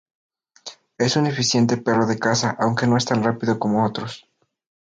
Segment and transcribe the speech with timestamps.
[0.97, 4.25] Es un eficiente perro de caza, aunque no es tan rápido como otros.